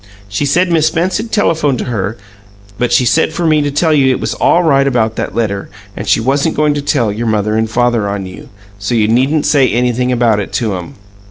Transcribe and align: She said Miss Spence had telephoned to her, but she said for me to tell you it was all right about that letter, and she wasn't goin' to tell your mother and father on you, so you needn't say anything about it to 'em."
She 0.27 0.47
said 0.47 0.71
Miss 0.71 0.87
Spence 0.87 1.17
had 1.17 1.31
telephoned 1.31 1.77
to 1.77 1.85
her, 1.85 2.17
but 2.79 2.91
she 2.91 3.05
said 3.05 3.33
for 3.33 3.45
me 3.45 3.61
to 3.61 3.69
tell 3.69 3.93
you 3.93 4.09
it 4.09 4.19
was 4.19 4.33
all 4.33 4.63
right 4.63 4.87
about 4.87 5.15
that 5.17 5.35
letter, 5.35 5.69
and 5.95 6.07
she 6.07 6.19
wasn't 6.19 6.55
goin' 6.55 6.73
to 6.73 6.81
tell 6.81 7.11
your 7.11 7.27
mother 7.27 7.55
and 7.55 7.69
father 7.69 8.09
on 8.09 8.25
you, 8.25 8.49
so 8.79 8.95
you 8.95 9.07
needn't 9.07 9.45
say 9.45 9.69
anything 9.69 10.11
about 10.11 10.39
it 10.39 10.51
to 10.53 10.75
'em." 10.75 10.95